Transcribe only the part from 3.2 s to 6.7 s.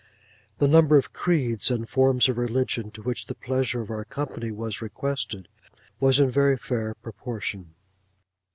the pleasure of our company was requested, was in very